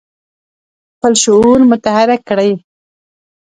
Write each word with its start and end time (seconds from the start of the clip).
خپل 0.95 1.13
شعور 1.23 1.59
متحرک 1.69 2.21
کړي. 2.29 2.51